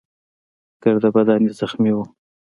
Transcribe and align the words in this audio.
ګرده 0.81 1.09
بدن 1.15 1.41
يې 1.47 1.51
زخمي 1.59 1.91
وو. 1.93 2.03